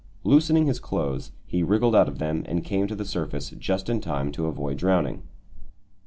Loosening 0.23 0.65
his 0.65 0.79
clothes, 0.79 1.31
he 1.45 1.61
wriggled 1.61 1.95
out 1.95 2.07
of 2.07 2.17
them 2.17 2.41
and 2.47 2.63
came 2.63 2.87
to 2.87 2.95
the 2.95 3.05
surface 3.05 3.51
just 3.51 3.87
in 3.87 4.01
time 4.01 4.31
to 4.31 4.47
avoid 4.47 4.77
drowning. 4.79 5.21